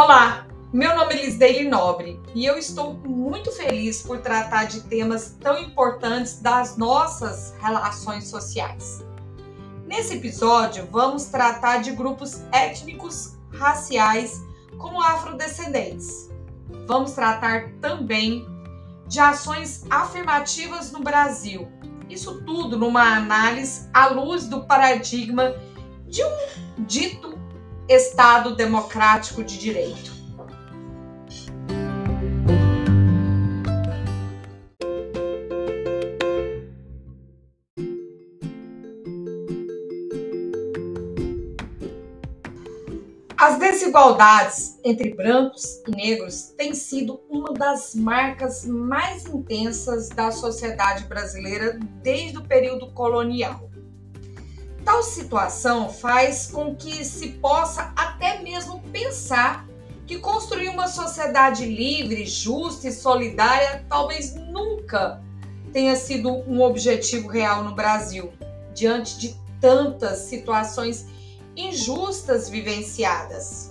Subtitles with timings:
[0.00, 5.36] Olá, meu nome é Lisdeile Nobre e eu estou muito feliz por tratar de temas
[5.40, 9.04] tão importantes das nossas relações sociais.
[9.88, 14.40] Nesse episódio, vamos tratar de grupos étnicos, raciais,
[14.78, 16.30] como afrodescendentes.
[16.86, 18.46] Vamos tratar também
[19.08, 21.66] de ações afirmativas no Brasil.
[22.08, 25.56] Isso tudo numa análise à luz do paradigma
[26.06, 27.37] de um dito
[27.88, 30.12] Estado democrático de direito.
[43.38, 51.04] As desigualdades entre brancos e negros têm sido uma das marcas mais intensas da sociedade
[51.04, 53.70] brasileira desde o período colonial.
[54.88, 59.68] Tal situação faz com que se possa até mesmo pensar
[60.06, 65.22] que construir uma sociedade livre, justa e solidária talvez nunca
[65.74, 68.32] tenha sido um objetivo real no Brasil,
[68.74, 71.04] diante de tantas situações
[71.54, 73.67] injustas vivenciadas.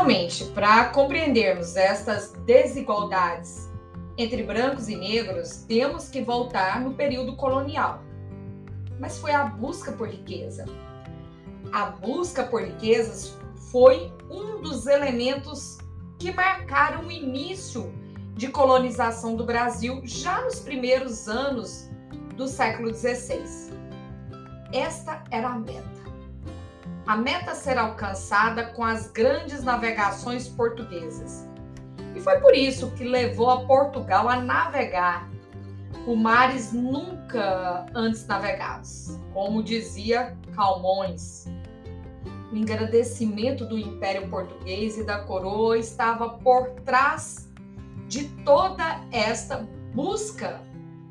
[0.00, 3.68] Realmente, para compreendermos estas desigualdades
[4.16, 8.02] entre brancos e negros, temos que voltar no período colonial.
[8.98, 10.64] Mas foi a busca por riqueza.
[11.70, 13.36] A busca por riquezas
[13.70, 15.76] foi um dos elementos
[16.18, 17.92] que marcaram o início
[18.34, 21.90] de colonização do Brasil já nos primeiros anos
[22.38, 23.44] do século XVI.
[24.72, 26.09] Esta era a meta
[27.10, 31.44] a meta será alcançada com as grandes navegações portuguesas.
[32.14, 35.28] E foi por isso que levou a Portugal a navegar
[36.04, 41.48] por mares nunca antes navegados, como dizia Calmões.
[42.52, 47.50] O engrandecimento do Império Português e da coroa estava por trás
[48.06, 50.60] de toda esta busca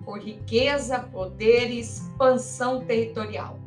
[0.05, 3.59] por riqueza, poder e expansão territorial.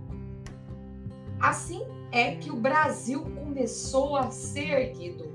[1.38, 5.32] Assim, é que o Brasil começou a ser erguido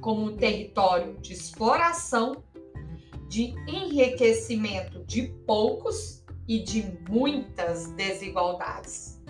[0.00, 2.42] como um território de exploração,
[3.28, 9.20] de enriquecimento de poucos e de muitas desigualdades.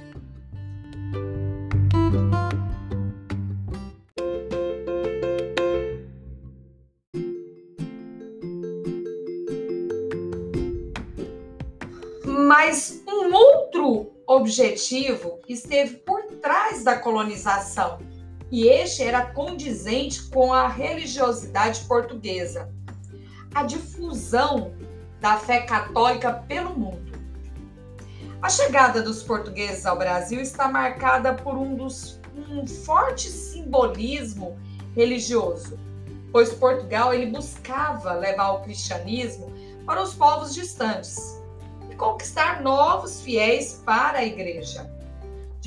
[12.24, 16.17] Mas um outro objetivo esteve por
[16.68, 17.98] trás da colonização,
[18.50, 22.70] e este era condizente com a religiosidade portuguesa,
[23.54, 24.72] a difusão
[25.20, 27.18] da fé católica pelo mundo.
[28.42, 34.58] A chegada dos portugueses ao Brasil está marcada por um, dos, um forte simbolismo
[34.94, 35.78] religioso,
[36.30, 39.52] pois Portugal ele buscava levar o cristianismo
[39.86, 41.42] para os povos distantes
[41.90, 44.97] e conquistar novos fiéis para a igreja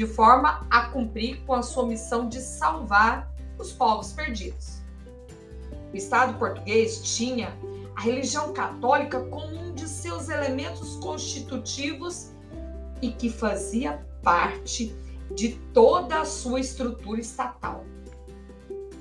[0.02, 4.82] de forma a cumprir com a sua missão de salvar os povos perdidos.
[5.94, 7.56] O Estado português tinha
[7.96, 12.32] a religião católica como um de seus elementos constitutivos
[13.00, 14.92] e que fazia parte
[15.36, 17.86] de toda a sua estrutura estatal.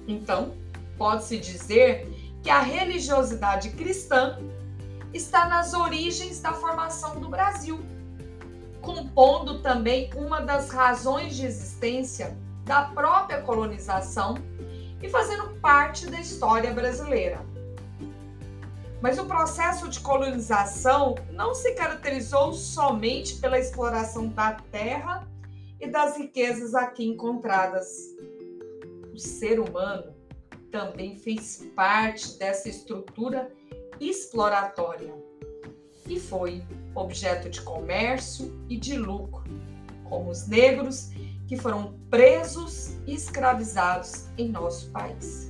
[0.06, 0.52] Então,
[0.98, 2.06] pode-se dizer
[2.42, 4.38] que a religiosidade cristã
[5.14, 7.80] está nas origens da formação do Brasil
[8.80, 14.34] compondo também uma das razões de existência da própria colonização
[15.02, 17.40] e fazendo parte da história brasileira.
[19.00, 25.26] Mas o processo de colonização não se caracterizou somente pela exploração da terra
[25.80, 27.88] e das riquezas aqui encontradas.
[29.12, 30.14] O ser humano
[30.70, 33.50] também fez parte dessa estrutura
[33.98, 35.14] exploratória
[36.06, 36.62] e foi
[36.94, 39.44] objeto de comércio e de lucro,
[40.04, 41.10] como os negros
[41.46, 45.49] que foram presos e escravizados em nosso país.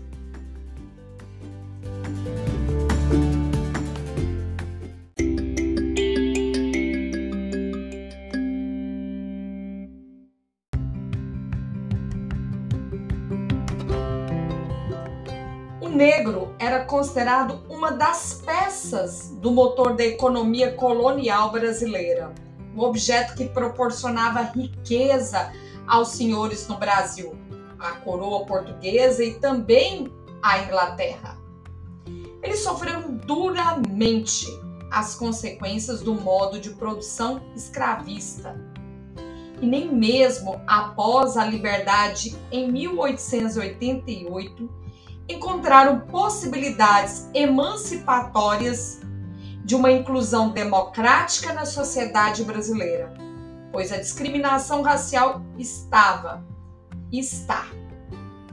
[16.01, 22.33] Negro era considerado uma das peças do motor da economia colonial brasileira,
[22.75, 25.53] um objeto que proporcionava riqueza
[25.87, 27.37] aos senhores no Brasil,
[27.79, 30.11] a coroa portuguesa e também
[30.43, 31.37] à Inglaterra.
[32.43, 34.47] Eles sofreram duramente
[34.91, 38.59] as consequências do modo de produção escravista.
[39.61, 44.81] E nem mesmo após a liberdade em 1888
[45.33, 49.01] encontraram possibilidades emancipatórias
[49.65, 53.13] de uma inclusão democrática na sociedade brasileira,
[53.71, 56.45] pois a discriminação racial estava
[57.13, 57.67] está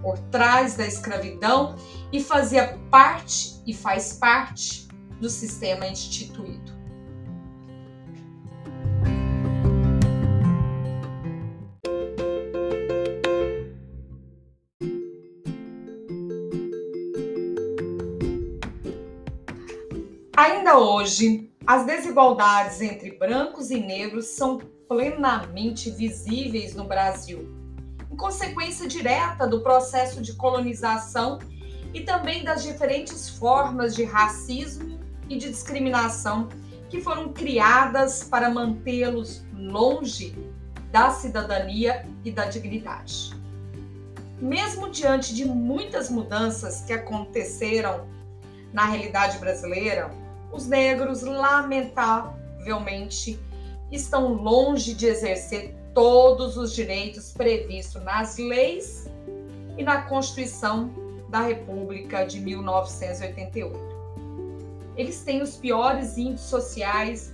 [0.02, 1.76] por trás da escravidão
[2.12, 4.88] e fazia parte e faz parte
[5.20, 6.77] do sistema instituído.
[20.38, 27.50] Ainda hoje, as desigualdades entre brancos e negros são plenamente visíveis no Brasil,
[28.12, 31.40] em consequência direta do processo de colonização
[31.92, 36.50] e também das diferentes formas de racismo e de discriminação
[36.88, 40.38] que foram criadas para mantê-los longe
[40.92, 43.32] da cidadania e da dignidade.
[44.40, 48.06] Mesmo diante de muitas mudanças que aconteceram
[48.72, 53.40] na realidade brasileira, os negros, lamentavelmente,
[53.92, 59.10] estão longe de exercer todos os direitos previstos nas leis
[59.78, 60.92] e na Constituição
[61.30, 63.78] da República de 1988.
[64.96, 67.34] Eles têm os piores índices sociais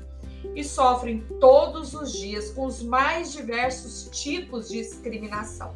[0.56, 5.72] e sofrem todos os dias com os mais diversos tipos de discriminação.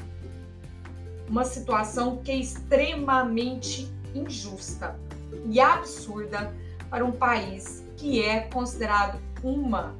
[1.29, 4.99] Uma situação que é extremamente injusta
[5.45, 6.53] e absurda
[6.89, 9.95] para um país que é considerado uma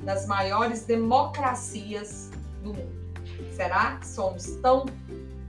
[0.00, 2.30] das maiores democracias
[2.62, 3.02] do mundo.
[3.52, 4.86] Será que somos tão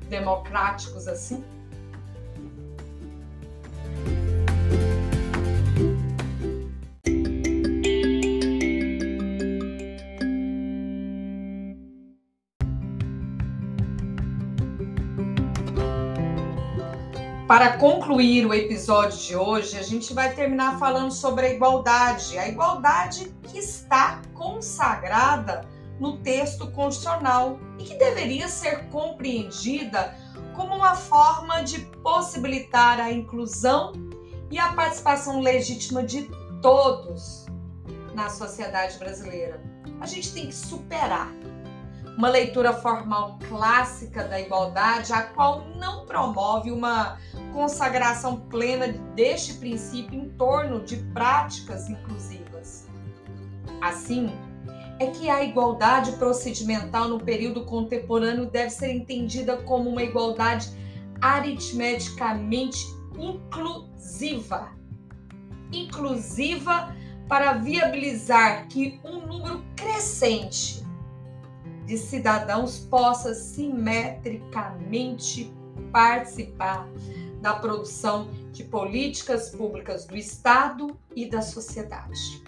[0.09, 1.43] democráticos assim?
[17.53, 22.47] Para concluir o episódio de hoje, a gente vai terminar falando sobre a igualdade, a
[22.47, 25.63] igualdade que está consagrada
[25.99, 30.15] no texto constitucional e que deveria ser compreendida
[30.55, 33.93] como uma forma de possibilitar a inclusão
[34.49, 36.23] e a participação legítima de
[36.59, 37.45] todos
[38.15, 39.61] na sociedade brasileira.
[40.01, 41.31] A gente tem que superar
[42.17, 47.17] uma leitura formal clássica da igualdade, a qual não promove uma
[47.53, 52.87] consagração plena deste princípio em torno de práticas inclusivas.
[53.81, 54.29] Assim,
[54.99, 60.69] é que a igualdade procedimental no período contemporâneo deve ser entendida como uma igualdade
[61.21, 62.79] aritmeticamente
[63.17, 64.71] inclusiva.
[65.71, 66.95] Inclusiva
[67.27, 70.83] para viabilizar que um número crescente
[71.85, 75.51] de cidadãos possa simetricamente
[75.91, 76.87] participar
[77.41, 82.43] da produção de políticas públicas do Estado e da sociedade.